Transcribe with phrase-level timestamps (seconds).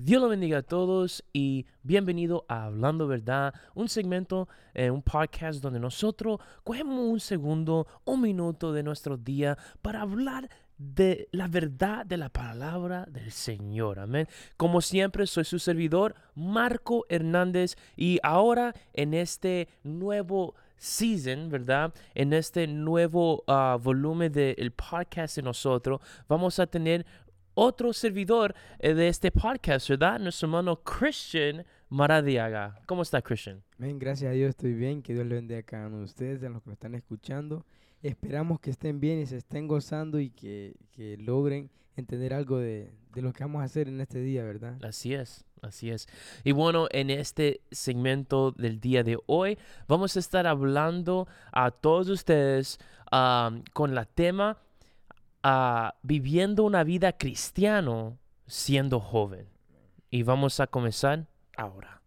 [0.00, 5.60] Dios lo bendiga a todos y bienvenido a Hablando Verdad, un segmento, eh, un podcast
[5.60, 12.06] donde nosotros cogemos un segundo, un minuto de nuestro día para hablar de la verdad
[12.06, 13.98] de la palabra del Señor.
[13.98, 14.28] Amén.
[14.56, 21.92] Como siempre, soy su servidor, Marco Hernández, y ahora en este nuevo season, ¿verdad?
[22.14, 27.04] En este nuevo ah, volumen del podcast de nosotros, vamos a tener
[27.60, 30.20] otro servidor eh, de este podcast, ¿verdad?
[30.20, 32.80] Nuestro hermano Christian Maradiaga.
[32.86, 33.64] ¿Cómo está Christian?
[33.78, 35.02] Bien, gracias a Dios estoy bien.
[35.02, 37.66] Que Dios le bendiga a cada uno de ustedes, a los que me están escuchando.
[38.00, 42.92] Esperamos que estén bien y se estén gozando y que, que logren entender algo de,
[43.12, 44.78] de, lo que vamos a hacer en este día, ¿verdad?
[44.84, 46.06] Así es, así es.
[46.44, 52.08] Y bueno, en este segmento del día de hoy vamos a estar hablando a todos
[52.08, 52.78] ustedes
[53.10, 54.58] um, con la tema
[56.02, 59.48] viviendo una vida cristiano siendo joven.
[60.10, 62.02] Y vamos a comenzar ahora.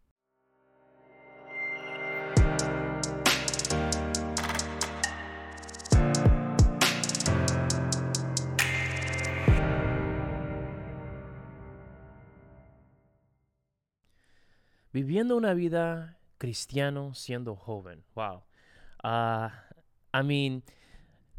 [14.94, 18.04] Viviendo una vida cristiano siendo joven.
[18.14, 18.44] Wow.
[19.04, 19.50] Uh,
[20.14, 20.64] I mean,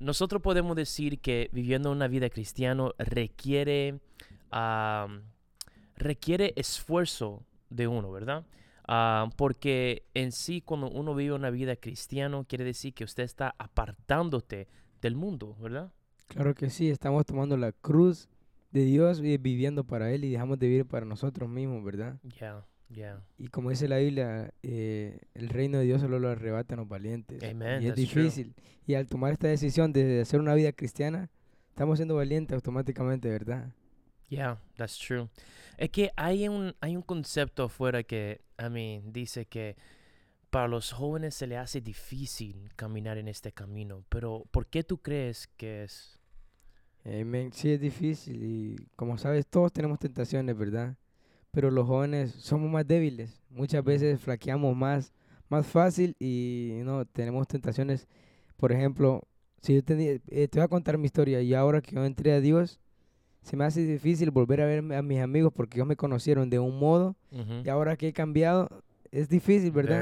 [0.03, 4.00] nosotros podemos decir que viviendo una vida cristiana requiere,
[5.97, 8.45] requiere esfuerzo de uno, ¿verdad?
[9.36, 14.69] porque en sí, cuando uno vive una vida cristiana, quiere decir que usted está apartándote
[15.00, 15.92] del mundo, ¿verdad?
[16.27, 18.28] Claro que sí, estamos tomando la cruz
[18.70, 22.19] de Dios y viviendo para Él y dejamos de vivir para nosotros mismos, ¿verdad?
[22.39, 22.64] Ya.
[23.38, 27.42] Y como dice la Biblia, eh, el reino de Dios solo lo arrebatan los valientes.
[27.42, 28.54] y es difícil.
[28.86, 31.30] Y al tomar esta decisión de hacer una vida cristiana,
[31.68, 33.72] estamos siendo valientes automáticamente, ¿verdad?
[34.28, 35.28] Yeah, that's true.
[35.76, 39.77] Es que hay un, hay un concepto afuera que, a mí, dice que
[40.50, 44.05] para los jóvenes se le hace difícil caminar en este camino.
[44.08, 46.18] Pero, ¿por qué tú crees que es?
[47.05, 48.42] sí, es difícil.
[48.42, 50.96] Y como sabes, todos tenemos tentaciones, ¿verdad?
[51.52, 53.40] Pero los jóvenes somos más débiles.
[53.51, 55.13] Muchas veces flaqueamos más,
[55.48, 58.08] más fácil y no tenemos tentaciones.
[58.57, 59.23] Por ejemplo,
[59.61, 62.33] si yo tenía, eh, te voy a contar mi historia y ahora que yo entré
[62.33, 62.80] a Dios,
[63.42, 66.58] se me hace difícil volver a ver a mis amigos porque ellos me conocieron de
[66.58, 67.17] un modo
[67.64, 69.98] y ahora que he cambiado es difícil, ¿verdad?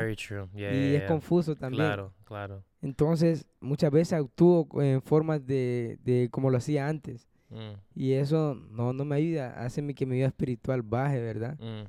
[0.55, 1.85] y es confuso también.
[1.85, 2.63] Claro, claro.
[2.81, 7.27] Entonces, muchas veces actúo en formas de, de como lo hacía antes.
[7.51, 7.75] Mm.
[7.95, 11.59] Y eso no, no me ayuda, hace que mi vida espiritual baje, ¿verdad?
[11.59, 11.87] Mm.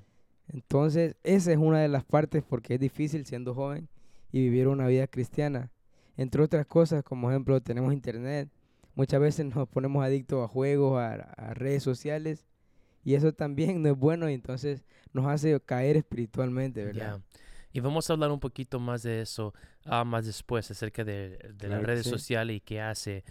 [0.54, 3.88] Entonces, esa es una de las partes porque es difícil siendo joven
[4.32, 5.72] y vivir una vida cristiana.
[6.18, 8.50] Entre otras cosas, como ejemplo, tenemos internet.
[8.96, 12.46] Muchas veces nos ponemos adictos a juegos, a, redes sociales.
[13.04, 14.84] Y eso también no es bueno y entonces
[15.14, 17.20] nos hace caer espiritualmente, ¿verdad?
[17.74, 19.54] Y vamos a hablar un poquito más de eso
[19.86, 23.24] ah, más después, acerca de, las redes sociales y qué hace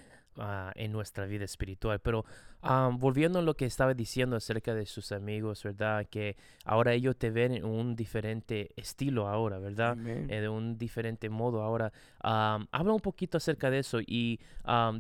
[0.43, 2.01] Ah, en nuestra vida espiritual.
[2.01, 2.25] Pero
[2.93, 6.07] volviendo a lo que estaba diciendo acerca de sus amigos, ¿verdad?
[6.09, 9.99] Que ahora ellos te ven en un diferente estilo ahora, ¿verdad?
[10.07, 11.93] Eh, de un diferente modo ahora.
[12.21, 14.41] habla un poquito acerca de eso y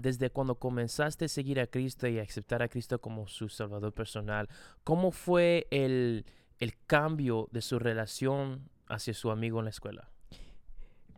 [0.01, 4.47] desde cuando comenzaste a seguir a Cristo y aceptar a Cristo como su Salvador personal,
[4.85, 6.27] ¿cómo fue el,
[6.59, 10.11] el cambio de su relación hacia su amigo en la escuela?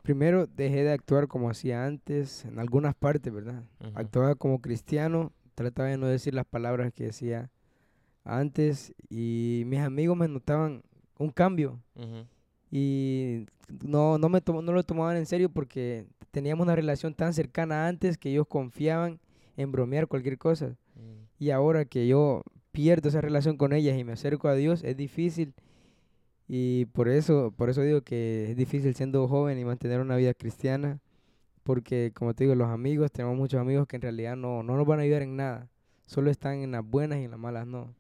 [0.02, 3.62] Primero dejé de actuar como hacía antes, en algunas partes, ¿verdad?
[3.94, 7.50] Actuaba como cristiano, trataba de no decir las palabras que decía
[8.24, 10.82] antes y mis amigos me notaban
[11.18, 11.80] un cambio.
[12.70, 13.46] Y
[13.84, 18.18] no, no, me no lo tomaban en serio porque teníamos una relación tan cercana antes
[18.18, 19.20] que ellos confiaban
[19.56, 20.76] en bromear cualquier cosa.
[20.94, 21.26] Mm.
[21.38, 22.42] Y ahora que yo
[22.72, 25.54] pierdo esa relación con ellas y me acerco a Dios, es difícil
[26.54, 30.34] y por eso, por eso digo que es difícil siendo joven y mantener una vida
[30.34, 31.00] cristiana,
[31.62, 34.86] porque como te digo, los amigos, tenemos muchos amigos que en realidad no, no nos
[34.86, 35.70] van a ayudar en nada,
[36.06, 37.94] solo están en las buenas y en las malas no.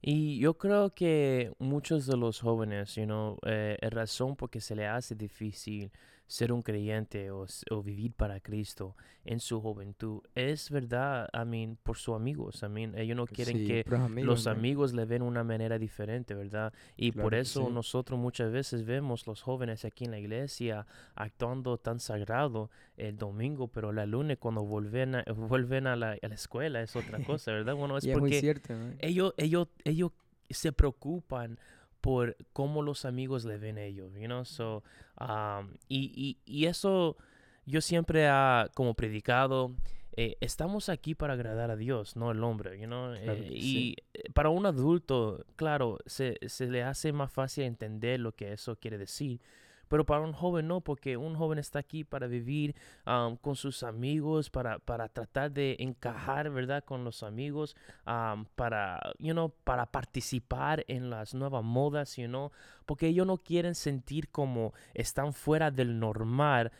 [0.00, 4.86] Y yo creo que muchos de los jóvenes, you know, eh, razón porque se le
[4.86, 5.92] hace difícil
[6.30, 7.44] ser un creyente o,
[7.82, 8.94] vivir para Cristo
[9.24, 12.62] en su juventud es verdad, I mean, por sus amigos.
[12.62, 13.84] I mean, ellos no quieren que
[14.22, 16.72] los amigos le ven una manera diferente, ¿verdad?
[16.96, 20.86] Y por eso nosotros muchas veces vemos los jóvenes aquí en la iglesia
[21.16, 26.28] actuando tan sagrado el domingo, pero la lunes cuando vuelven a, vuelven a la, a
[26.28, 27.74] la escuela es otra cosa, ¿verdad?
[27.74, 30.12] Bueno, es porque cierto, ellos, ellos, ellos
[30.48, 31.58] se preocupan
[32.00, 34.44] por cómo los amigos le ven a ellos, you know?
[34.44, 34.82] So,
[35.20, 37.16] um, y, y, y, eso,
[37.66, 39.72] yo siempre ha como predicado,
[40.16, 43.14] eh, estamos aquí para agradar a Dios, no al hombre, you know?
[43.14, 43.96] Eh, y
[44.34, 48.98] para un adulto, claro, se, se le hace más fácil entender lo que eso quiere
[48.98, 49.40] decir.
[49.90, 52.76] Pero para un joven no, porque un joven está aquí para vivir
[53.40, 56.84] con sus amigos, para, para, tratar de encajar, ¿verdad?
[56.84, 62.52] Con los amigos, para, you know, para participar en las nuevas modas, you know,
[62.86, 66.70] porque ellos no quieren sentir como están fuera del normal,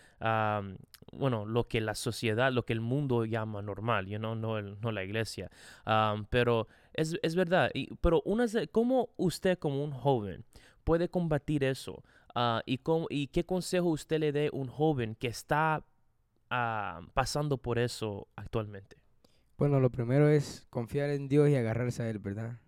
[1.12, 4.80] bueno, lo que la sociedad, lo que el mundo llama normal, you know, no, el,
[4.80, 5.50] no la iglesia.
[6.28, 10.44] pero es, es verdad, y, pero una, ¿cómo usted como un joven
[10.84, 12.04] puede combatir eso?
[12.34, 15.84] Ah, y, cómo, ¿Y qué consejo usted le dé a un joven que está
[16.50, 18.96] ah, pasando por eso actualmente?
[19.58, 22.58] Bueno, lo primero es confiar en Dios y agarrarse a Él, ¿verdad?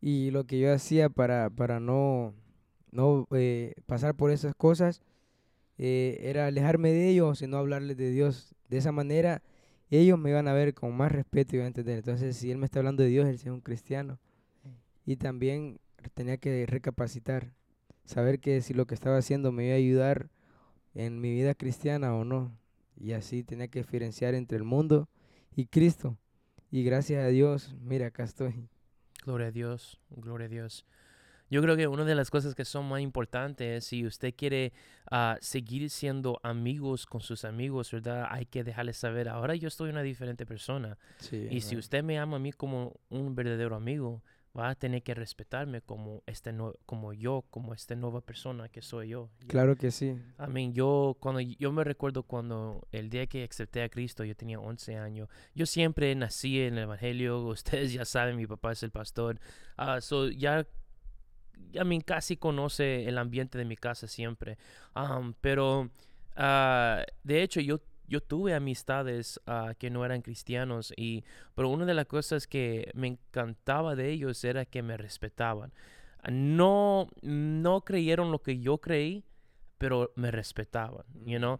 [0.00, 2.34] Y lo que yo hacía para, para no,
[2.90, 5.02] no eh, pasar por esas cosas
[5.78, 8.54] eh, era alejarme de ellos y no hablarles de Dios.
[8.68, 9.42] De esa manera
[9.90, 11.98] ellos me iban a ver con más respeto y iban a entender.
[11.98, 14.18] Entonces, si Él me está hablando de Dios, Él es un cristiano.
[15.04, 15.80] Y también
[16.14, 17.52] tenía que recapacitar
[18.04, 20.30] saber que si lo que estaba haciendo me iba a ayudar
[20.94, 22.56] en mi vida cristiana o no.
[22.96, 25.08] Y así tenía que diferenciar entre el mundo
[25.56, 26.18] y Cristo.
[26.70, 28.68] Y gracias a Dios, mira, acá estoy.
[29.24, 30.86] Gloria a Dios, gloria a Dios.
[31.50, 34.72] Yo creo que una de las cosas que son más importantes es si usted quiere
[35.10, 38.26] ah, seguir siendo amigos con sus amigos, ¿verdad?
[38.30, 40.96] Hay que dejarles saber, ahora yo estoy una diferente persona.
[41.30, 44.22] y si usted me ama a mí como un verdadero amigo,
[44.56, 46.54] va a tener que respetarme como este
[46.84, 49.30] como yo, como esta nueva persona que soy yo.
[49.46, 50.14] Claro que sí.
[50.38, 54.36] I mean, yo cuando yo me recuerdo cuando el día que acepté a Cristo, yo
[54.36, 55.28] tenía 11 años.
[55.54, 59.40] Yo siempre nací en el evangelio, ustedes ya saben, mi papá es el pastor.
[59.78, 60.66] Uh, so ya
[61.74, 64.58] I mean, casi conoce el ambiente de mi casa siempre.
[64.94, 65.90] Um, pero
[66.36, 71.86] uh, de hecho yo yo tuve amistades ah, que no eran cristianos, y, pero una
[71.86, 75.72] de las cosas que me encantaba de ellos era que me respetaban.
[76.30, 79.24] No, no creyeron lo que yo creí,
[79.82, 81.58] pero me respetaban, you know.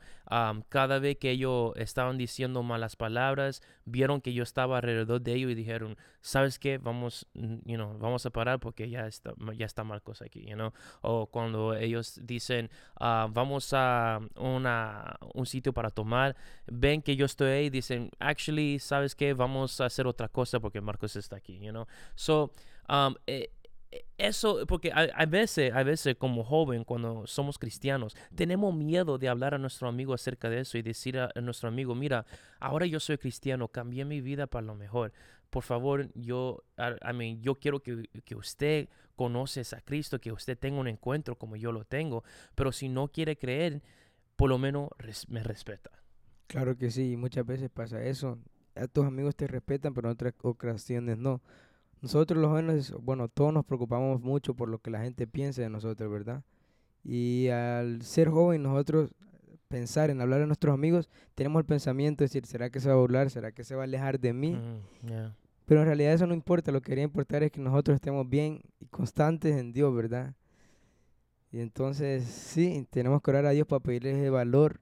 [0.68, 5.50] cada vez que ellos estaban diciendo malas palabras, vieron que yo estaba alrededor de ellos
[5.50, 6.78] y dijeron, ¿sabes qué?
[6.78, 10.54] Vamos, you know, vamos a parar porque ya está, ya está mal cosa aquí, you
[10.54, 10.72] know.
[11.00, 16.36] O cuando ellos dicen, ah, vamos a una, un sitio para tomar,
[16.68, 19.34] ven que yo estoy ahí y dicen, actually, ¿sabes qué?
[19.34, 21.88] Vamos a hacer otra cosa porque Marcos está aquí, you know.
[22.14, 22.52] So,
[22.88, 23.50] um, eh,
[24.16, 29.54] eso, porque a, veces, a veces como joven, cuando somos cristianos, tenemos miedo de hablar
[29.54, 32.24] a nuestro amigo acerca de eso y decir a, nuestro amigo, mira,
[32.60, 35.12] ahora yo soy cristiano, cambié mi vida para lo mejor.
[35.50, 40.56] Por favor, yo, I, mean, yo quiero que, que, usted conoce a Cristo, que usted
[40.56, 42.24] tenga un encuentro como yo lo tengo,
[42.54, 43.82] pero si no quiere creer,
[44.36, 44.88] por lo menos
[45.28, 45.90] me respeta.
[46.46, 48.38] Claro que sí, muchas veces pasa eso.
[48.74, 51.42] A tus amigos te respetan, pero en otras ocasiones no.
[52.02, 55.70] Nosotros los jóvenes, bueno, todos nos preocupamos mucho por lo que la gente piensa de
[55.70, 56.42] nosotros, ¿verdad?
[57.04, 59.14] Y al ser joven, nosotros
[59.68, 62.94] pensar en hablar a nuestros amigos, tenemos el pensamiento de decir, ¿será que se va
[62.94, 63.30] a burlar?
[63.30, 64.52] ¿Será que se va a alejar de mí?
[64.52, 65.08] Mm,
[65.64, 68.60] Pero en realidad eso no importa, lo que debería importar es que nosotros estemos bien
[68.80, 70.34] y constantes en Dios, ¿verdad?
[71.52, 74.80] Y entonces, sí, tenemos que orar a Dios para pedirles el valor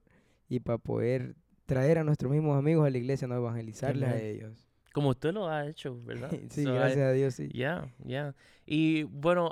[0.49, 1.37] y para poder
[1.67, 4.70] traer a nuestros mismos amigos a la iglesia, no evangelizarles a ellos.
[4.93, 6.31] Como tú lo has hecho, ¿verdad?
[6.51, 7.49] sí, gracias a Dios, sí.
[7.53, 8.35] Ya, ya.
[8.67, 9.51] Y bueno,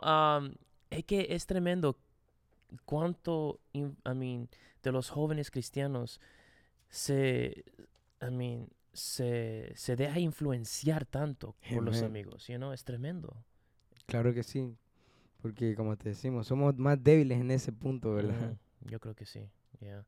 [0.90, 1.98] es que es tremendo
[2.84, 4.48] cuánto, I mean,
[4.82, 6.20] de los jóvenes cristianos
[6.88, 7.64] se,
[8.20, 12.72] I mean, se, se deja influenciar tanto por los amigos, you know?
[12.72, 13.36] Es tremendo.
[14.06, 14.76] Claro que sí,
[15.40, 18.56] porque como te decimos, somos más débiles en ese punto, ¿verdad?
[18.80, 19.48] Yo creo que sí,
[19.80, 20.04] ya.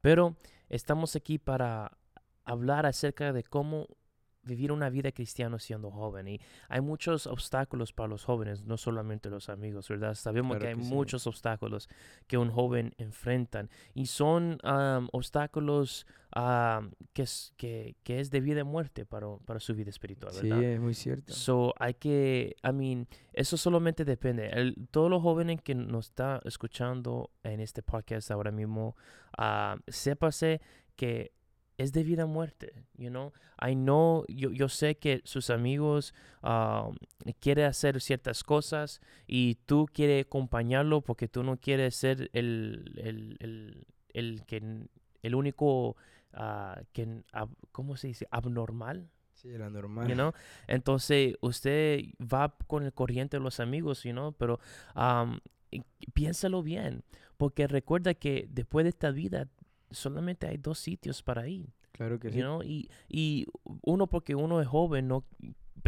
[0.00, 0.36] Pero
[0.68, 1.96] estamos aquí para
[2.44, 3.88] hablar acerca de cómo
[4.44, 6.28] vivir una vida cristiana siendo joven.
[6.28, 10.14] Y hay muchos obstáculos para los jóvenes, no solamente los amigos, ¿verdad?
[10.14, 11.88] Sabemos que hay muchos obstáculos
[12.26, 13.70] que un joven enfrentan.
[13.94, 14.58] Y son
[15.12, 16.06] obstáculos
[17.12, 20.58] que, es, que, que, es de vida y muerte para, para su vida espiritual, ¿verdad?
[20.58, 21.32] Sí, es muy cierto.
[21.32, 24.48] So, hay que, I mean, eso solamente depende.
[24.48, 28.96] El, todos los jóvenes que nos está escuchando en este podcast ahora mismo,
[29.38, 30.60] uh, sépase
[30.96, 31.32] que
[31.78, 33.32] es de vida a muerte, you know.
[33.60, 36.96] I know, yo, yo sé que sus amigos um,
[37.40, 43.36] quieren hacer ciertas cosas y tú quieres acompañarlo porque tú no quieres ser el, el,
[43.40, 44.88] el, el que,
[45.22, 45.96] el único,
[46.34, 47.22] uh, que,
[47.72, 48.26] ¿cómo se dice?
[48.30, 49.08] Abnormal.
[49.34, 50.06] Sí, el anormal.
[50.08, 50.32] You know?
[50.68, 54.60] Entonces, usted va con el corriente de los amigos, you know, pero
[54.94, 55.40] um,
[56.12, 57.02] piénsalo bien,
[57.36, 59.48] porque recuerda que después de esta vida
[59.94, 61.66] solamente hay dos sitios para ir.
[61.92, 62.40] Claro que you sí.
[62.40, 62.62] know?
[62.62, 63.46] y, y
[63.82, 65.24] uno porque uno es joven, no,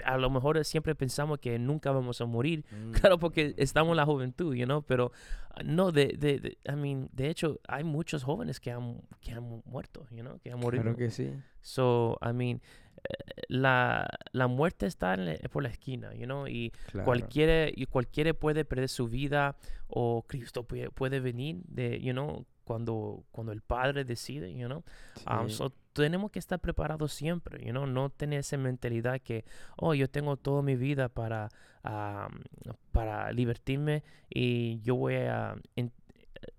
[0.05, 2.65] a lo mejor siempre pensamos que nunca vamos a morir.
[2.71, 5.13] Mm, Claro, porque estamos en la juventud, you know, pero
[5.51, 9.33] ah, no, de, de, de, I mean, de hecho, hay muchos jóvenes que han, que
[9.33, 10.83] han mu- muerto, you know, que han morido.
[10.83, 11.33] Claro que sí.
[11.63, 12.61] So, I mean,
[13.09, 17.05] eh, la, la muerte está en la- por la esquina, you know, y Claro.
[17.07, 19.57] cualquiera, y cualquiera puede perder su vida
[19.89, 24.83] o Cristo puede, puede venir de, you know, cuando, cuando el Padre decide, you know.
[25.31, 25.55] Um, Sí.
[25.57, 29.45] so, tenemos que estar preparados siempre, you know, no tener esa mentalidad que,
[29.77, 31.51] oh, yo tengo toda mi vida para,
[31.85, 35.93] um, para divertirme y yo voy a en-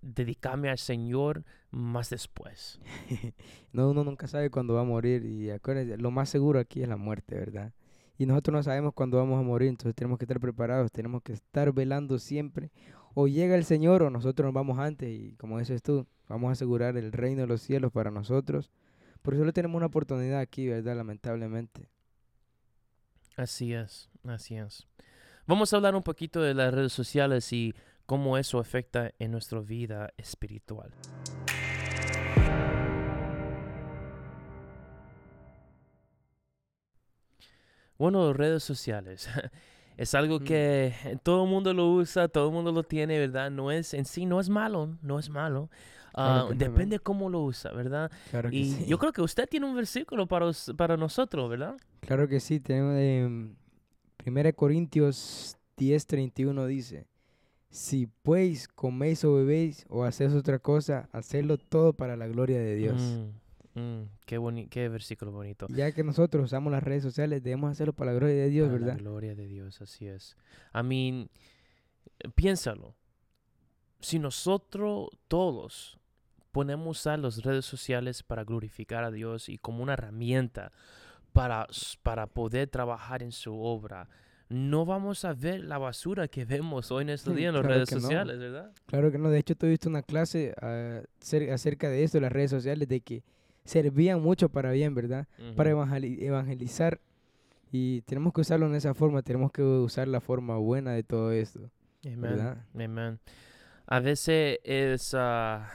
[0.01, 2.79] dedicarme al Señor más después.
[3.73, 6.87] No, uno nunca sabe cuándo va a morir y acuérdense, lo más seguro aquí es
[6.87, 7.73] la muerte, ¿verdad?
[8.17, 11.33] Y nosotros no sabemos cuándo vamos a morir, entonces tenemos que estar preparados, tenemos que
[11.33, 12.71] estar velando siempre.
[13.17, 16.51] O llega el Señor o nosotros nos vamos antes y como dices tú, vamos a
[16.51, 18.69] asegurar el reino de los cielos para nosotros.
[19.21, 20.97] Porque solo tenemos una oportunidad aquí, ¿verdad?
[20.97, 21.89] Lamentablemente.
[23.37, 24.85] Así es, así es.
[25.47, 27.73] Vamos a hablar un poquito de las redes sociales y
[28.05, 30.91] cómo eso afecta en nuestra vida espiritual.
[37.97, 39.29] Bueno, redes sociales.
[39.97, 43.49] Es algo que todo el mundo lo usa, todo el mundo lo tiene, ¿verdad?
[43.49, 45.69] No es en sí, no es malo, no es malo.
[46.13, 48.09] Claro Ah, no, depende cómo lo usa, ¿verdad?
[48.31, 48.85] Claro que Y sí.
[48.85, 51.75] yo creo que usted tiene un versículo para, para nosotros, ¿verdad?
[51.99, 53.55] Claro que sí, tenemos em,
[54.25, 57.05] 1 Corintios 10:31 dice,
[57.69, 62.75] si pues coméis o bebéis o hacéis otra cosa, hacedlo todo para la gloria de
[62.75, 63.01] Dios.
[63.01, 63.44] Mm,
[63.75, 65.67] mm, qué, boni- qué versículo bonito.
[65.69, 68.79] Ya que nosotros usamos las redes sociales, debemos hacerlo para la gloria de Dios, Para
[68.79, 68.99] la ¿verdad?
[69.01, 70.35] gloria de Dios, así es.
[70.73, 71.29] I mean,
[72.35, 72.95] piénsalo.
[73.99, 75.97] Si nosotros todos
[76.51, 80.71] podemos usar las redes sociales para glorificar a Dios y como una herramienta
[81.33, 81.67] para,
[82.03, 84.07] para poder trabajar en su obra,
[84.47, 87.75] no vamos a ver la basura que vemos hoy en este día en las claro
[87.75, 87.99] redes no.
[88.01, 88.71] sociales, ¿verdad?
[88.85, 92.31] Claro que no, de hecho tú visto una clase ah, cer- acerca de esto, las
[92.31, 93.23] redes sociales, de que
[93.65, 95.27] servían mucho para bien, ¿verdad?
[95.55, 97.01] Para evangelizar
[97.71, 101.31] y tenemos que usarlo en esa forma, tenemos que usar la forma buena de todo
[101.31, 101.71] esto,
[102.05, 102.21] Amen.
[102.21, 102.65] ¿verdad?
[102.73, 103.19] Amen.
[103.87, 105.69] A veces es, ah,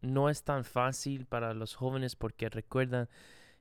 [0.00, 3.08] no es tan fácil para los jóvenes porque recuerdan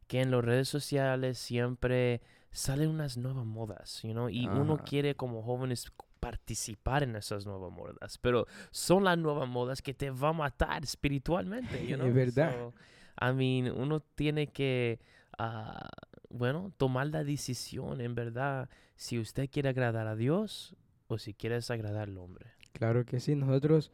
[0.07, 5.15] que en las redes sociales siempre salen unas nuevas modas, you know, y uno quiere
[5.15, 10.35] como jóvenes participar en esas nuevas modas, pero son las nuevas modas que te van
[10.35, 12.13] a matar espiritualmente, you Es know?
[12.13, 12.51] verdad.
[12.53, 12.73] So,
[13.21, 14.99] I mean, uno tiene que,
[15.37, 15.89] ah,
[16.29, 20.75] bueno, tomar la decisión, en verdad, si usted quiere agradar a Dios
[21.07, 22.47] o si quieres agradar al hombre.
[22.73, 23.91] Claro que sí, nosotros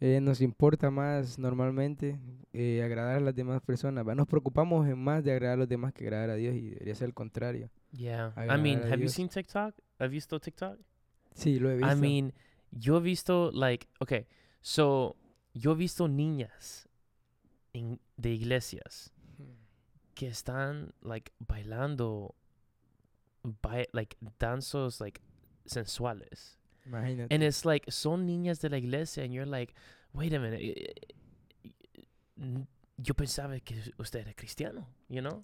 [0.00, 2.18] eh, nos importa más normalmente
[2.52, 5.92] eh, agradar a las demás personas, nos preocupamos en más de agradar a los demás
[5.92, 7.70] que agradar a Dios y debería ser el contrario.
[7.92, 8.34] Yeah.
[8.36, 9.12] I mean, have you Dios.
[9.12, 9.74] seen TikTok?
[9.98, 10.78] ¿Has visto TikTok?
[11.34, 11.92] Sí, lo he visto.
[11.92, 12.32] I mean,
[12.72, 14.26] yo he visto, like, okay,
[14.60, 15.16] so,
[15.52, 16.88] yo he visto niñas
[17.74, 19.12] en- de iglesias
[20.14, 22.34] que están, like, bailando,
[23.62, 25.20] bai- like, danzos, like,
[25.66, 26.56] sensuales.
[26.86, 27.34] Imagínate.
[27.34, 29.74] And it's like, son niñas de la iglesia, and you're like,
[30.12, 30.94] wait a minute,
[32.96, 35.42] yo pensaba que usted era cristiano, you know?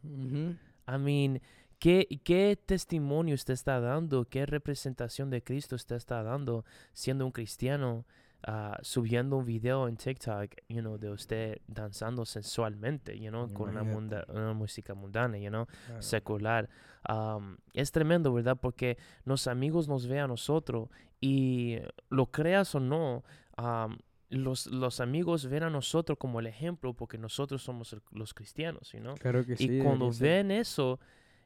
[0.87, 1.41] I mean,
[1.79, 4.25] ¿qué, ¿qué testimonio usted está dando?
[4.25, 8.05] ¿Qué representación de Cristo usted está dando siendo un cristiano,
[8.47, 13.71] ah, subiendo un video en TikTok, you know, de usted danzando sensualmente, you know, con
[13.71, 14.33] una, munda- Imagínate.
[14.33, 16.03] una música mundana, you know, Claro.
[16.03, 16.69] secular?
[17.09, 18.57] Um, es tremendo, ¿verdad?
[18.61, 20.89] Porque los amigos nos ven a nosotros
[21.21, 21.79] y
[22.11, 23.25] lo creas o no,
[23.59, 23.97] um,
[24.31, 28.93] los, los amigos ven a nosotros como el ejemplo porque nosotros somos el- los cristianos,
[28.93, 29.15] you know?
[29.17, 29.65] Claro que sí.
[29.79, 31.01] Y cuando ven eso,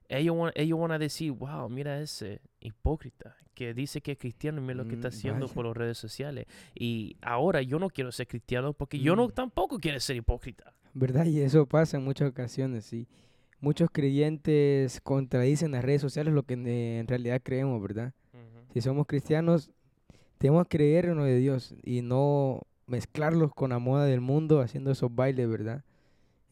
[0.09, 4.59] ellos van, ellos van a decir, wow, mira ese hipócrita que dice que es cristiano
[4.61, 5.55] y mira lo que está Mm, haciendo vaya.
[5.55, 6.47] por las redes sociales.
[6.75, 9.33] Y ahora yo no quiero ser cristiano porque yo no Mm.
[9.33, 10.73] tampoco quiero ser hipócrita.
[10.93, 11.27] ¿Verdad?
[11.27, 13.07] Y eso pasa en muchas ocasiones, sí.
[13.61, 18.13] Muchos creyentes contradicen las redes sociales lo que en, en realidad creemos, ¿verdad?
[18.73, 19.71] Si somos cristianos,
[20.39, 24.61] tenemos que creer en lo de Dios y no mezclarlos con la moda del mundo
[24.61, 25.85] haciendo esos bailes, ¿verdad?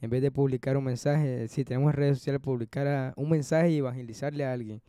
[0.03, 4.45] En vez de publicar un mensaje, si tenemos redes sociales, publicar un mensaje y evangelizarle
[4.45, 4.83] a alguien.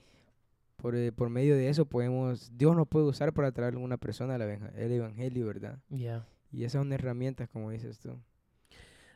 [0.75, 3.97] Por, eh, por medio de eso podemos, Dios nos puede usar para traer a una
[3.97, 5.79] persona al evang- el evangelio, ¿verdad?
[5.89, 6.27] Yeah.
[6.51, 8.19] Y esas son herramientas, como dices tú.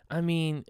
[0.09, 0.65] I mean,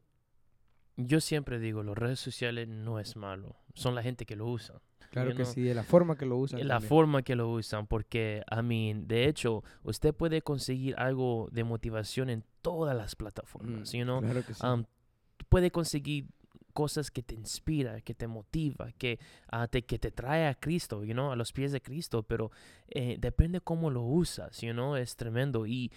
[0.96, 4.81] yo siempre digo, las redes sociales no es malo, son la gente que lo usa.
[5.12, 6.67] Claro que sí, de la forma que lo usan.
[6.67, 11.63] La forma que lo usan, porque, a mí, de hecho, usted puede conseguir algo de
[11.63, 14.60] motivación en todas las plataformas, mm, you Claro que sí.
[15.49, 16.27] Puede conseguir
[16.73, 19.19] cosas que te inspira, que te motiva, que,
[19.51, 22.51] uh, te, que te trae a Cristo, you know, a los pies de Cristo, pero
[22.87, 25.65] eh, depende cómo lo usas, you know, es tremendo.
[25.65, 25.91] Y,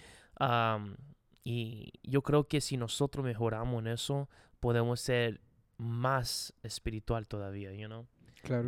[1.43, 4.27] y yo creo que si nosotros mejoramos en eso,
[4.59, 5.39] podemos ser
[5.77, 8.07] más espiritual todavía, you know,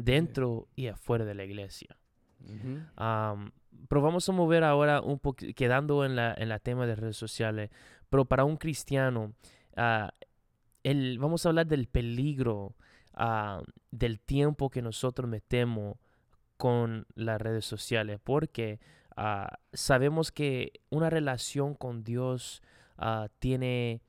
[0.04, 1.98] dentro y afuera de la iglesia.
[3.88, 7.18] pero vamos a mover ahora un poco, quedando en la, en la tema de redes
[7.18, 7.72] sociales,
[8.10, 9.34] pero para un cristiano,
[9.78, 10.10] uh,
[11.20, 12.76] vamos a hablar del peligro
[13.14, 13.62] ah,
[13.92, 15.98] del tiempo que nosotros metemos
[16.58, 18.80] con las redes sociales, porque
[19.16, 22.62] ah, sabemos que una relación con Dios
[22.98, 24.02] ah, tiene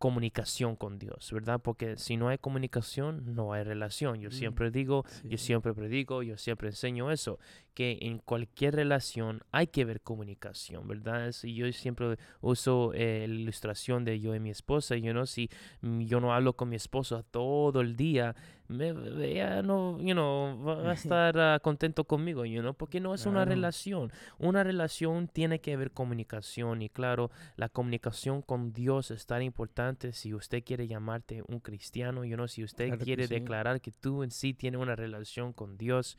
[0.00, 1.60] comunicación con Dios, ¿verdad?
[1.62, 4.18] Porque si no hay comunicación, no hay relación.
[4.18, 7.38] Yo mm, siempre digo, yo siempre predico, yo siempre enseño eso,
[7.74, 11.34] que en cualquier relación hay que ver comunicación, ¿verdad?
[11.42, 15.50] Yo siempre uso eh, la ilustración de yo y mi esposa, yo no, si
[15.82, 18.34] mm, yo no hablo con mi esposa todo el día,
[18.70, 18.90] me,
[19.28, 23.26] ella no, you know, va a estar ah, contento conmigo, you know, porque no es
[23.26, 24.12] una relación.
[24.38, 30.12] Una relación tiene que ver comunicación y claro, la comunicación con Dios es tan importante
[30.12, 34.30] si usted quiere llamarte un cristiano, you know, si usted quiere declarar que tú en
[34.30, 36.16] sí tienes una relación con Dios.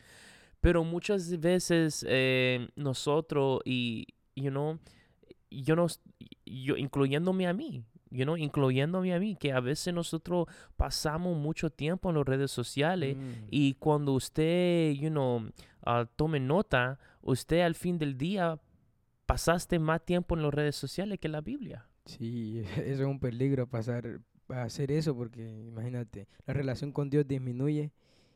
[0.60, 4.78] Pero muchas veces eh, nosotros y, you know,
[5.50, 5.88] yo no,
[6.46, 11.70] yo, incluyéndome a mí, you know, incluyéndome a mí, que a veces nosotros pasamos mucho
[11.70, 13.48] tiempo en las redes sociales mm.
[13.50, 15.40] y cuando usted, you know,
[15.86, 18.60] uh, tome nota, usted al fin del día
[19.26, 21.88] pasaste más tiempo en las redes sociales que en la Biblia.
[22.06, 27.26] Sí, eso es un peligro pasar a hacer eso porque imagínate, la relación con Dios
[27.28, 27.92] disminuye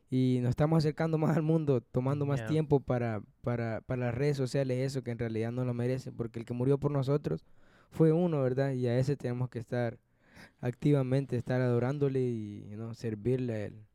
[0.09, 4.37] y nos estamos acercando más al mundo, tomando más tiempo para, para, para las redes
[4.37, 7.43] sociales, eso que en realidad no lo merece, porque el que murió por nosotros
[7.95, 8.71] fue uno, ¿verdad?
[8.73, 9.97] Y a ese tenemos que estar
[10.59, 13.85] activamente, estar adorándole y you servirle a él.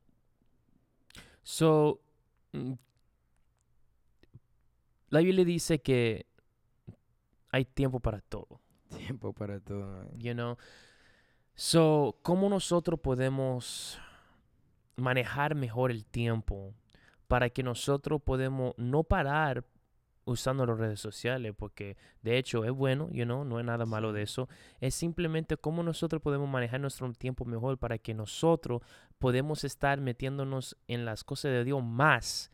[1.43, 2.01] So,
[2.51, 2.73] mm,
[5.09, 6.25] la Biblia dice que
[7.49, 8.59] hay tiempo para todo.
[8.97, 10.09] Tiempo para todo.
[10.17, 10.57] You know.
[11.55, 13.99] So, ¿cómo nosotros podemos
[14.95, 16.73] manejar mejor el tiempo
[17.27, 19.63] para que nosotros podemos no parar
[20.25, 24.13] usando las redes sociales, porque de hecho es bueno, you know, no es nada malo
[24.13, 24.47] de eso.
[24.79, 28.81] Es simplemente cómo nosotros podemos manejar nuestro tiempo mejor para que nosotros
[29.19, 32.51] podemos estar metiéndonos en las cosas de Dios más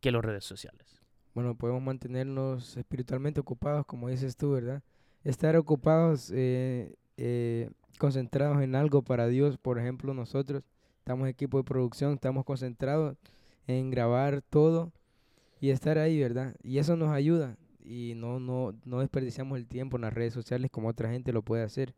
[0.00, 1.00] que las redes sociales.
[1.34, 4.82] Bueno, podemos mantenernos espiritualmente ocupados, como dices tú, ¿verdad?
[5.22, 10.62] Estar ocupados, eh, eh, concentrados en algo para Dios, por ejemplo, nosotros
[10.98, 13.16] estamos en equipo de producción, estamos concentrados
[13.66, 14.92] en grabar todo
[15.60, 16.56] y estar ahí, ¿verdad?
[16.62, 20.70] Y eso nos ayuda y no, no, no desperdiciamos el tiempo en las redes sociales
[20.70, 21.94] como otra gente lo puede hacer.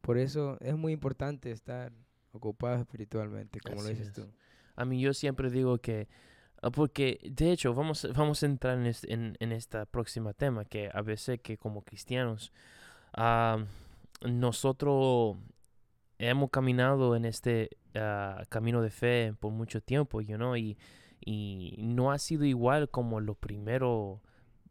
[0.00, 1.92] Por eso es muy importante estar
[2.32, 4.28] ocupado espiritualmente, como lo dices tú.
[4.76, 6.08] A mí yo siempre digo que,
[6.62, 10.64] ah, porque de hecho vamos, vamos a entrar en, este, en, en esta próxima tema,
[10.64, 12.52] que a veces que como cristianos,
[13.16, 13.64] uh,
[14.28, 15.36] nosotros
[16.18, 20.76] hemos caminado en este uh, camino de fe por mucho tiempo, you know, y
[21.26, 24.20] y no ha sido igual como los primeros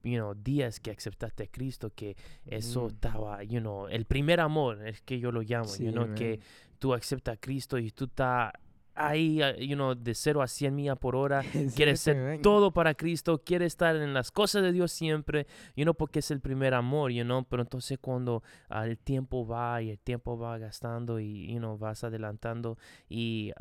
[0.03, 2.15] you know, días que aceptaste a Cristo, que
[2.45, 2.87] eso mm.
[2.87, 6.39] estaba, you know, el primer amor, es que yo lo llamo, you know, que
[6.79, 8.53] tú aceptas a Cristo y tú estás
[8.95, 11.43] ahí, ah, you know, de 0 a 100 millas por hora,
[11.75, 15.93] quieres ser todo para Cristo, quieres estar en las cosas de Dios siempre, you know,
[15.93, 19.91] porque es el primer amor, you know, pero entonces cuando ah, el tiempo va y
[19.91, 22.77] el tiempo va gastando y, you know, vas adelantando
[23.09, 23.51] y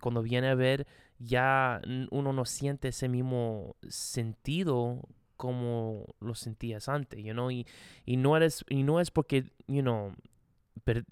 [0.00, 0.86] cuando viene a ver,
[1.18, 5.00] ya uno no siente ese mismo sentido
[5.36, 7.66] como lo sentías antes, you know, y,
[8.04, 10.12] y no eres, y no es porque, you know,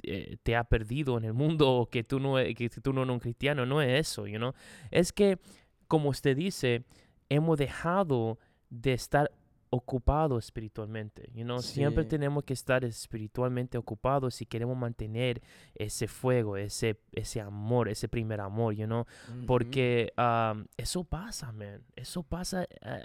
[0.03, 3.03] eh, te ha perdido en el mundo o que tú no, e, que tú no
[3.03, 4.53] eres un cristiano, no es eso, you know?
[4.90, 5.38] es que,
[5.87, 6.85] como usted dice,
[7.29, 8.38] hemos dejado
[8.71, 9.31] de estar
[9.71, 11.61] ocupados espiritualmente, you know?
[11.61, 15.42] siempre tenemos que estar espiritualmente ocupados si queremos mantener
[15.75, 19.07] ese fuego, ese, ese amor, ese primer amor, you know?
[19.47, 20.12] porque
[20.77, 22.62] eso pasa, man, eso pasa...
[22.62, 23.03] Eh,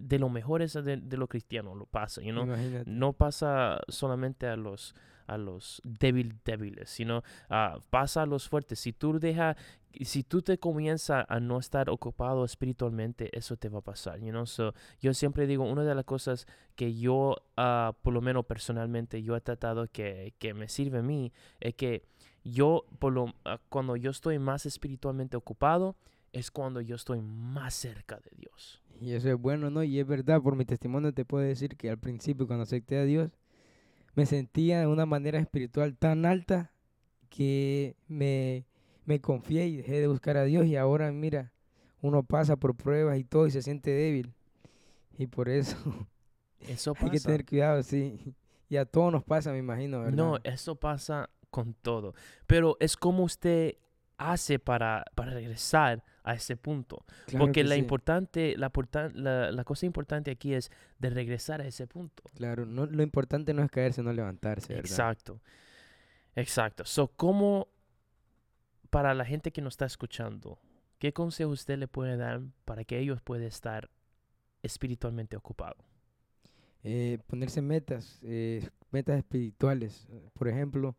[0.00, 2.46] de lo mejor es de, de los cristianos, lo pasa, you know?
[2.86, 4.94] no pasa solamente a los
[5.26, 7.18] a los débil, débiles, sino
[7.50, 8.80] uh, pasa a los fuertes.
[8.80, 9.56] Si tú deja,
[10.00, 14.30] si tú te comienzas a no estar ocupado espiritualmente, eso te va a pasar, you
[14.30, 14.46] know?
[14.46, 19.22] so, yo siempre digo, una de las cosas que yo, uh, por lo menos personalmente,
[19.22, 22.04] yo he tratado que, que me sirve a mí, es que
[22.44, 25.96] yo, por lo, ah, cuando yo estoy más espiritualmente ocupado,
[26.32, 28.82] es cuando yo estoy más cerca de Dios.
[29.00, 29.82] Y eso es bueno, ¿no?
[29.82, 33.04] Y es verdad, por mi testimonio te puedo decir que al principio cuando acepté a
[33.04, 33.30] Dios,
[34.14, 36.72] me sentía de una manera espiritual tan alta
[37.28, 38.66] que me,
[39.04, 41.52] me confié y dejé de buscar a Dios y ahora mira,
[42.00, 44.34] uno pasa por pruebas y todo y se siente débil.
[45.18, 45.76] Y por eso
[46.68, 47.28] Eso hay que pasa.
[47.28, 48.34] tener cuidado, sí.
[48.68, 50.16] Y a todos nos pasa, me imagino, ¿verdad?
[50.16, 52.14] No, eso pasa con todo.
[52.46, 53.76] Pero es como usted
[54.16, 57.04] hace para, para regresar a ese punto.
[57.26, 58.70] Claro Porque que la, sí, importante, la,
[59.14, 62.22] la, la cosa importante aquí es de regresar a ese punto.
[62.34, 64.90] Claro, no, lo importante no es caerse, no levantarse, ¿verdad?
[64.90, 65.40] Exacto.
[66.34, 66.84] Exacto.
[66.84, 67.68] So, ¿cómo,
[68.90, 70.58] para la gente que nos está escuchando,
[70.98, 73.90] qué consejo usted le puede dar para que ellos puedan estar
[74.62, 75.84] espiritualmente ocupados?
[76.84, 80.08] Eh, ponerse metas, eh, metas espirituales.
[80.32, 80.96] Por ejemplo,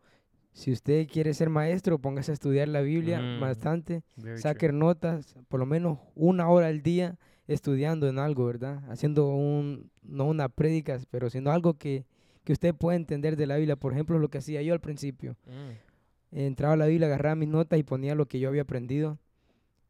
[0.54, 4.04] si usted quiere ser maestro, póngase a estudiar la Biblia Mm, bastante,
[4.38, 8.84] saque notas, por lo menos una hora al día estudiando en algo, ¿verdad?
[8.90, 12.06] Haciendo un, no una prédica, pero sino algo que,
[12.44, 13.76] que usted pueda entender de la Biblia.
[13.76, 15.36] Por ejemplo, lo que hacía yo al principio.
[15.46, 19.20] Mm, Entraba a la Biblia, agarraba mis notas y ponía lo que yo había aprendido.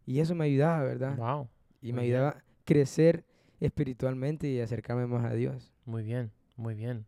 [0.05, 1.15] Y eso me ayudaba, ¿verdad?
[1.17, 1.47] Wow.
[1.81, 3.23] Y me ayudaba a crecer
[3.61, 5.71] espiritualmente y acercarme más a Dios.
[5.85, 7.05] Muy bien, muy bien.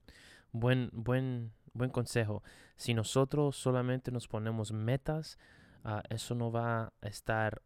[0.53, 2.41] Buen, buen, buen consejo.
[2.75, 5.37] Si nosotros solamente nos ponemos metas,
[5.83, 7.61] ah, eso no va a estar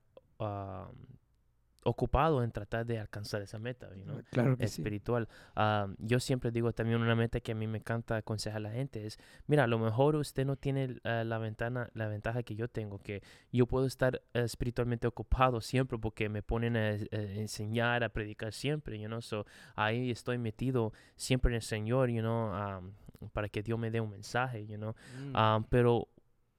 [1.84, 4.82] ocupado en tratar de alcanzar esa meta, you know, Claro que sí.
[4.82, 5.28] espiritual.
[5.56, 8.72] Ah, yo siempre digo también una meta que a mí me encanta aconsejar a la
[8.72, 9.18] gente es,
[9.48, 13.00] mira, a lo mejor usted no tiene ah, la ventana, la ventaja que yo tengo,
[13.00, 18.54] que yo puedo estar espiritualmente ocupado siempre porque me ponen a, eh, enseñar, a predicar
[18.54, 19.46] siempre, you know, so
[19.76, 22.92] ahí estoy metido siempre en el Señor, you know, um,
[23.34, 24.96] para que Dios me dé un mensaje, you know.
[25.18, 25.36] Mm.
[25.36, 26.08] Um, pero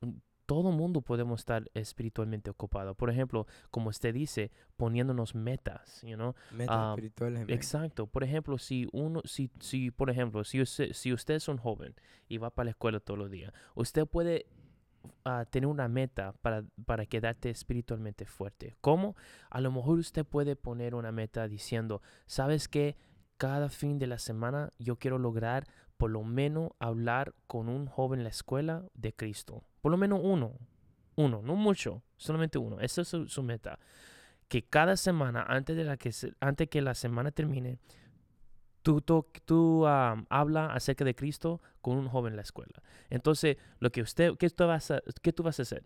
[0.01, 0.11] mm,
[0.51, 2.96] todo mundo podemos estar espiritualmente ocupado.
[2.96, 6.35] Por ejemplo, como usted dice, poniéndonos metas, you know.
[6.51, 7.49] Metas ah, espirituales.
[7.49, 8.09] Exacto.
[8.09, 11.94] Por ejemplo, si uno, si, si por ejemplo, si usted, si usted es un joven
[12.29, 14.46] y va para la escuela todos los días, usted puede
[15.25, 18.75] ah, tener una meta para, para quedarte espiritualmente fuerte.
[18.81, 19.14] ¿Cómo?
[19.51, 22.96] A lo mejor usted puede poner una meta diciendo, ¿sabes qué?
[23.37, 25.68] Cada fin de la semana yo quiero lograr
[26.00, 29.62] por lo menos hablar con un joven en la escuela de Cristo.
[29.82, 30.54] Por lo menos uno.
[31.16, 32.80] Uno, no mucho, solamente uno.
[32.80, 33.78] Esa es su, su meta.
[34.48, 37.78] Que cada semana, antes de la que, se- antes que la semana termine,
[38.82, 42.82] tú, to- tú am, habla acerca de Cristo con un joven en la escuela.
[43.10, 45.84] Entonces, lo que usted, ¿qué tú vas a, qué tú vas a hacer?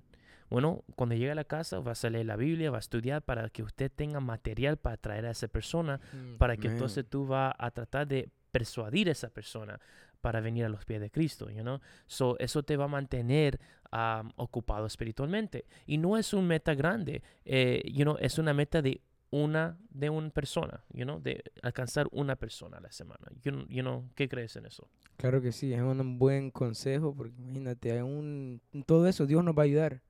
[0.50, 3.48] Bueno, cuando llegue a la casa, vas a leer la Biblia, va a estudiar para
[3.50, 6.76] que usted tenga material para traer a esa persona, Mm, para que amén.
[6.76, 9.80] entonces tú vas a tratar de persuadir a esa persona
[10.20, 11.80] para venir a los pies de Cristo, you know?
[12.06, 13.58] So, eso te va a mantener
[13.90, 15.64] am, ocupado espiritualmente.
[15.86, 20.08] Y no es un meta grande, eh, you know, es una meta de una de
[20.10, 23.26] una persona, you know, de alcanzar una persona a la semana.
[23.42, 24.88] You, you know, ¿qué crees en eso?
[25.16, 29.62] Claro que sí, es un buen consejo, porque imagínate, en todo eso Dios nos va
[29.62, 30.02] a ayudar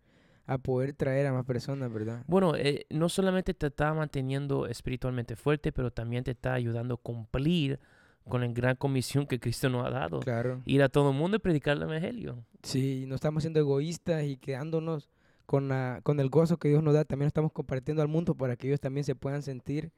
[0.46, 2.22] a poder traer a más personas, ¿verdad?
[2.26, 6.96] Bueno, eh, no solamente te está manteniendo espiritualmente fuerte, pero también te está ayudando a
[6.98, 7.80] cumplir
[8.28, 10.20] con la gran comisión que Cristo nos ha dado.
[10.20, 10.62] Claro.
[10.64, 12.44] Ir a todo el mundo y predicar el evangelio.
[12.62, 15.08] Sí, no estamos siendo egoístas y quedándonos
[15.46, 18.56] con, la, con el gozo que Dios nos da, también estamos compartiendo al mundo para
[18.56, 19.92] que ellos también se puedan sentir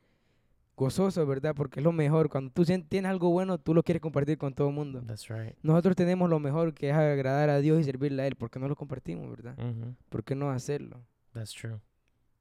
[0.77, 1.55] gozosos, ¿verdad?
[1.55, 4.69] Porque es lo mejor, cuando tú tienes algo bueno, tú lo quieres compartir con todo
[4.69, 5.03] el mundo.
[5.07, 5.55] That's right.
[5.63, 8.69] Nosotros tenemos lo mejor que es agradar a Dios y servirle a Él, porque no
[8.69, 9.57] lo compartimos, ¿verdad?
[9.59, 11.01] Ujú, ¿Por qué no hacerlo?
[11.33, 11.81] That's true.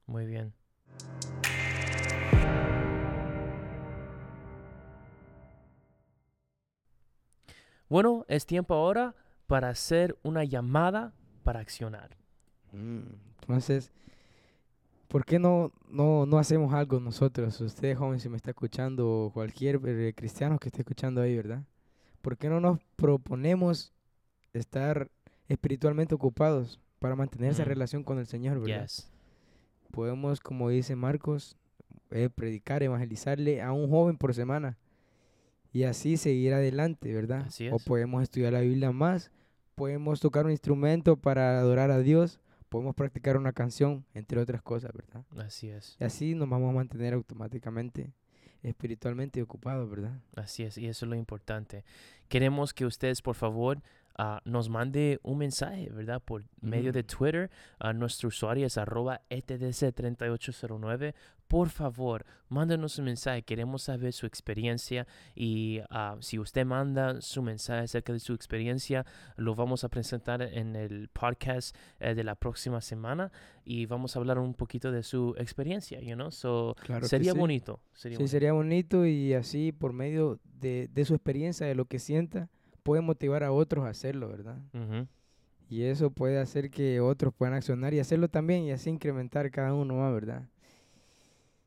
[0.06, 0.52] Muy bien.
[7.88, 9.14] Bueno, es tiempo ahora
[9.46, 11.12] para hacer una llamada
[11.44, 12.16] para accionar.
[12.72, 13.00] Mm,
[13.42, 13.92] Entonces,
[15.08, 17.60] ¿por qué no, no, no hacemos algo nosotros?
[17.60, 21.62] Usted, joven, si me está escuchando, o cualquier eh, cristiano que esté escuchando ahí, ¿verdad?
[22.22, 23.92] ¿Por qué no nos proponemos
[24.52, 25.08] estar
[25.48, 27.68] espiritualmente ocupados para mantener esa Mm.
[27.68, 28.82] relación con el Señor, ¿verdad?
[28.82, 29.08] Yes.
[29.92, 31.56] Podemos, como dice Marcos,
[32.10, 34.76] eh, predicar, evangelizarle a un joven por semana
[35.76, 37.44] y así seguir adelante, ¿verdad?
[37.48, 37.84] Así O es.
[37.84, 39.30] podemos estudiar la Biblia más,
[39.74, 44.90] podemos tocar un instrumento para adorar a Dios, podemos practicar una canción, entre otras cosas,
[44.94, 45.26] ¿verdad?
[45.36, 45.98] Así es.
[46.00, 48.10] Y así nos vamos a mantener automáticamente
[48.62, 50.18] espiritualmente ocupados, ¿verdad?
[50.34, 50.78] Así es.
[50.78, 51.84] Y eso es lo importante.
[52.28, 53.82] Queremos que ustedes, por favor,
[54.18, 56.22] ah, nos mande un mensaje, ¿verdad?
[56.22, 57.50] Por medio de Twitter.
[57.78, 61.14] a nuestro usuario es arroba etdc3809
[61.48, 63.42] por favor, mándenos un mensaje.
[63.42, 69.06] Queremos saber su experiencia y ah, si usted manda su mensaje acerca de su experiencia,
[69.36, 73.30] lo vamos a presentar en el podcast eh, de la próxima semana
[73.64, 76.30] y vamos a hablar un poquito de su experiencia, you know?
[76.30, 77.80] So, sería bonito.
[77.94, 82.48] Sería sí, sería bonito y así por medio de, su experiencia, de lo que sienta,
[82.86, 84.58] puede motivar a otros a hacerlo, ¿verdad?
[85.68, 89.74] Y eso puede hacer que otros puedan accionar y hacerlo también y así incrementar cada
[89.74, 90.48] uno más, ¿verdad?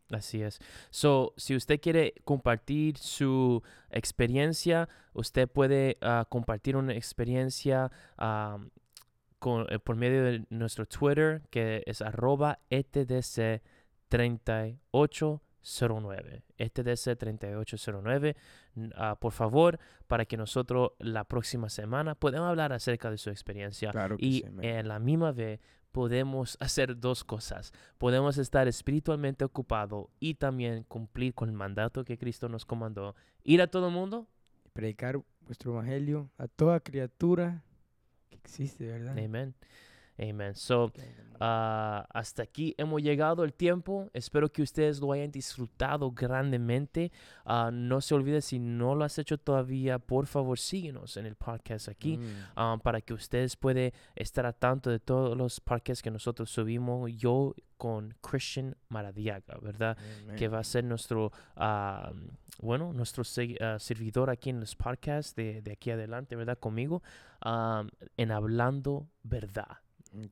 [0.09, 0.59] Así es.
[0.91, 7.91] So, si usted quiere compartir su experiencia, usted puede ah, compartir una experiencia
[9.39, 12.59] con, eh, por medio de nuestro Twitter, que es arroba
[15.69, 16.43] etdc3809.
[16.57, 18.35] etdc3809.
[18.95, 23.91] Ah, por favor, para que nosotros la próxima semana podamos hablar acerca de su experiencia.
[24.17, 25.59] y en la misma vez
[25.91, 27.73] podemos hacer dos cosas.
[27.97, 33.15] Podemos estar espiritualmente ocupados y también cumplir con el mandato que Cristo nos comandó.
[33.43, 34.27] Ir a todo el mundo.
[34.73, 37.63] Predicar vuestro evangelio a toda criatura
[38.29, 39.17] que existe, ¿verdad?
[39.17, 39.55] Amén.
[40.19, 40.53] Amén.
[40.55, 40.91] So,
[41.39, 44.09] ah, hasta aquí hemos llegado el tiempo.
[44.13, 47.11] Espero que ustedes lo hayan disfrutado grandemente.
[47.45, 51.35] Ah, no se olvide, si no lo has hecho todavía, por favor síguenos en el
[51.35, 52.25] podcast aquí mm.
[52.55, 57.11] ah, para que ustedes puedan estar a tanto de todos los podcasts que nosotros subimos.
[57.15, 59.97] Yo con Christian Maradiaga, ¿verdad?
[60.37, 61.31] Que va a ser nuestro,
[62.61, 66.57] bueno, nuestro servidor aquí en los podcasts de, de aquí adelante, ¿verdad?
[66.57, 67.01] Conmigo,
[68.17, 69.77] en Hablando Verdad.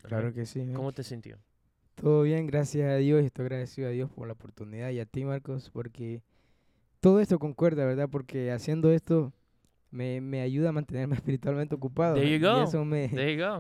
[0.04, 0.66] Claro que sí.
[0.74, 1.38] ¿Cómo te sintió?
[1.96, 3.24] Todo bien, gracias a Dios.
[3.24, 6.22] Estoy agradecido a Dios por la oportunidad y a ti, Marcos, porque
[7.00, 8.08] todo esto concuerda, ¿verdad?
[8.10, 9.34] Porque haciendo esto
[9.90, 12.16] me, me ayuda a mantenerme espiritualmente ocupado.
[12.16, 12.62] There you go.
[12.62, 13.10] Y eso me,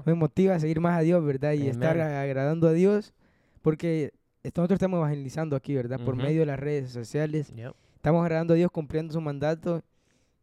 [0.06, 1.54] me, motiva a seguir más a Dios, ¿verdad?
[1.54, 3.14] Y estar agradando a Dios,
[3.62, 6.00] porque nosotros estamos evangelizando aquí, ¿verdad?
[6.04, 7.54] Por medio de las redes sociales.
[7.96, 9.84] Estamos agradando a Dios cumpliendo su mandato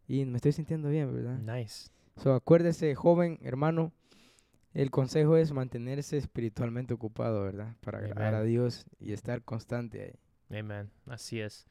[0.07, 1.39] y me estoy sintiendo bien, ¿verdad?
[1.39, 1.89] Nice.
[2.17, 3.93] So, acuérdese, joven, hermano,
[4.75, 7.77] el consejo es mantenerse espiritualmente ocupado, ¿verdad?
[7.81, 10.03] Para agradar a Dios y estar constante
[10.51, 10.59] ahí.
[10.61, 10.91] Amén.
[11.07, 11.67] Así es.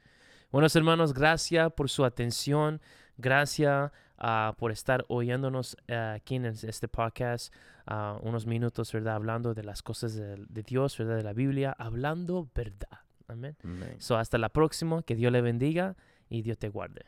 [0.51, 2.81] Buenos hermanos, gracias por su atención.
[3.17, 7.53] Gracias ah, por estar oyéndonos eh, aquí en este podcast
[7.87, 9.15] uh, unos minutos, ¿verdad?
[9.15, 11.17] Hablando de las cosas de, Dios, ¿verdad?
[11.17, 12.99] De la Biblia, hablando verdad.
[13.27, 13.55] Amén.
[13.99, 15.03] So, hasta la próxima.
[15.03, 15.95] Que Dios le bendiga
[16.29, 17.05] y Dios te guarde.